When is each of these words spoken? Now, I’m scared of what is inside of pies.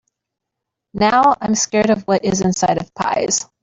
Now, 0.95 1.35
I’m 1.39 1.53
scared 1.53 1.91
of 1.91 2.07
what 2.07 2.25
is 2.25 2.41
inside 2.41 2.81
of 2.81 2.91
pies. 2.95 3.47